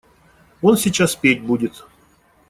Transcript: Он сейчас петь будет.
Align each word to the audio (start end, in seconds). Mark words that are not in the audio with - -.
Он 0.63 0.77
сейчас 0.77 1.15
петь 1.15 1.43
будет. 1.43 1.83